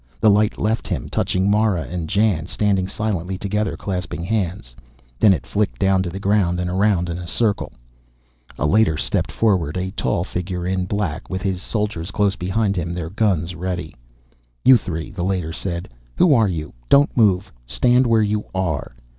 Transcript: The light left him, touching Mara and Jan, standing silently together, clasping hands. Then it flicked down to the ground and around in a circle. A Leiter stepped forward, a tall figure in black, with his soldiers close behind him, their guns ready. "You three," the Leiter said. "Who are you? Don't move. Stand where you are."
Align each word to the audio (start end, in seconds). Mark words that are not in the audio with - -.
The 0.19 0.31
light 0.31 0.57
left 0.57 0.87
him, 0.87 1.09
touching 1.09 1.47
Mara 1.47 1.83
and 1.83 2.09
Jan, 2.09 2.47
standing 2.47 2.87
silently 2.87 3.37
together, 3.37 3.77
clasping 3.77 4.23
hands. 4.23 4.75
Then 5.19 5.31
it 5.31 5.45
flicked 5.45 5.77
down 5.77 6.01
to 6.01 6.09
the 6.09 6.17
ground 6.19 6.59
and 6.59 6.71
around 6.71 7.07
in 7.07 7.19
a 7.19 7.27
circle. 7.27 7.71
A 8.57 8.65
Leiter 8.65 8.97
stepped 8.97 9.31
forward, 9.31 9.77
a 9.77 9.91
tall 9.91 10.23
figure 10.23 10.65
in 10.65 10.85
black, 10.85 11.29
with 11.29 11.43
his 11.43 11.61
soldiers 11.61 12.09
close 12.09 12.35
behind 12.35 12.75
him, 12.77 12.95
their 12.95 13.11
guns 13.11 13.53
ready. 13.53 13.93
"You 14.65 14.75
three," 14.75 15.11
the 15.11 15.21
Leiter 15.23 15.53
said. 15.53 15.87
"Who 16.17 16.33
are 16.33 16.47
you? 16.49 16.73
Don't 16.89 17.15
move. 17.15 17.51
Stand 17.67 18.07
where 18.07 18.23
you 18.23 18.45
are." 18.55 18.95